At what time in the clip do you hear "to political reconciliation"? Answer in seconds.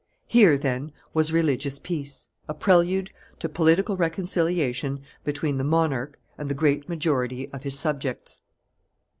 3.37-5.03